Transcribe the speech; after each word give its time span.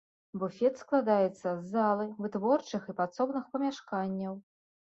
Буфет 0.43 0.79
складаецца 0.83 1.43
з 1.51 1.63
залы, 1.73 2.07
вытворчых 2.25 2.81
і 2.95 2.97
падсобных 3.03 3.43
памяшканняў. 3.55 4.33